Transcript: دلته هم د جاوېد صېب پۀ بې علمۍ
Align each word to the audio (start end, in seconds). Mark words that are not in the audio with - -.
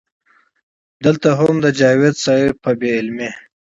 دلته 1.03 1.29
هم 1.39 1.53
د 1.63 1.67
جاوېد 1.79 2.15
صېب 2.23 2.53
پۀ 2.63 2.71
بې 2.79 2.89
علمۍ 2.97 3.31